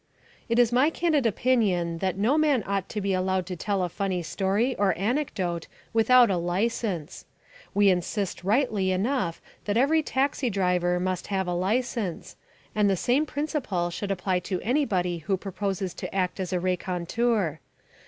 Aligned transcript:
It 0.49 0.57
is 0.57 0.71
my 0.71 0.89
candid 0.89 1.27
opinion 1.27 1.99
that 1.99 2.17
no 2.17 2.35
man 2.35 2.63
ought 2.65 2.89
to 2.89 2.99
be 3.01 3.13
allowed 3.13 3.45
to 3.45 3.55
tell 3.55 3.83
a 3.83 3.87
funny 3.89 4.23
story 4.23 4.75
or 4.77 4.97
anecdote 4.97 5.67
without 5.93 6.31
a 6.31 6.37
license. 6.37 7.25
We 7.75 7.89
insist 7.91 8.43
rightly 8.43 8.89
enough 8.89 9.39
that 9.65 9.77
every 9.77 10.01
taxi 10.01 10.49
driver 10.49 10.99
must 10.99 11.27
have 11.27 11.45
a 11.45 11.53
license, 11.53 12.35
and 12.73 12.89
the 12.89 12.97
same 12.97 13.27
principle 13.27 13.91
should 13.91 14.09
apply 14.09 14.39
to 14.39 14.59
anybody 14.61 15.19
who 15.19 15.37
proposes 15.37 15.93
to 15.93 16.15
act 16.15 16.39
as 16.39 16.51
a 16.51 16.59
raconteur. 16.59 17.59